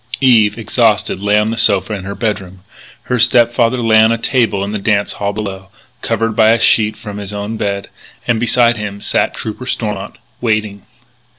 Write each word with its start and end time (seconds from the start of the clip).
Eve, 0.21 0.57
exhausted, 0.57 1.19
lay 1.19 1.37
on 1.37 1.51
the 1.51 1.59
sofa 1.59 1.93
in 1.93 2.05
her 2.05 2.15
bedroom. 2.15 2.63
Her 3.03 3.19
step 3.19 3.51
father 3.53 3.77
lay 3.83 4.01
on 4.01 4.11
a 4.11 4.17
table 4.17 4.63
in 4.63 4.71
the 4.71 4.79
dance 4.79 5.13
hall 5.13 5.31
below, 5.31 5.67
covered 6.01 6.35
by 6.35 6.49
a 6.53 6.59
sheet 6.59 6.97
from 6.97 7.17
his 7.19 7.31
own 7.33 7.55
bed. 7.55 7.87
And 8.27 8.39
beside 8.39 8.77
him 8.77 8.99
sat 8.99 9.35
Trooper 9.35 9.67
Stormont, 9.67 10.17
waiting. 10.41 10.87